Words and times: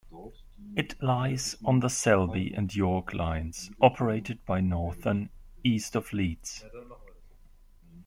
It 0.75 0.95
lies 1.03 1.55
on 1.63 1.81
the 1.81 1.87
Selby 1.87 2.55
and 2.55 2.75
York 2.75 3.13
Lines, 3.13 3.69
operated 3.79 4.43
by 4.47 4.59
Northern, 4.59 5.29
east 5.63 5.95
of 5.95 6.11
Leeds. 6.11 6.65